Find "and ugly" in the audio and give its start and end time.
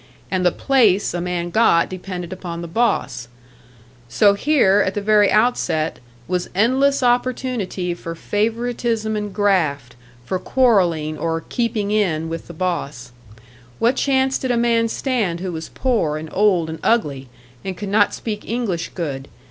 16.67-17.29